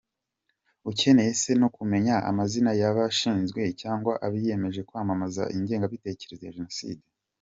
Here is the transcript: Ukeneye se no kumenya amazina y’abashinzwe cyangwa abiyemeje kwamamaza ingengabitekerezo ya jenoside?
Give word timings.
Ukeneye 0.89 1.31
se 1.41 1.51
no 1.61 1.67
kumenya 1.75 2.15
amazina 2.29 2.71
y’abashinzwe 2.81 3.61
cyangwa 3.81 4.13
abiyemeje 4.25 4.81
kwamamaza 4.89 5.43
ingengabitekerezo 5.57 6.43
ya 6.45 6.55
jenoside? 6.57 7.05